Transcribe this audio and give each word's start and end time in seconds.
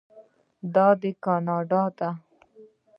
دا 0.73 0.87
دی 1.01 1.11
کاناډا. 1.23 2.09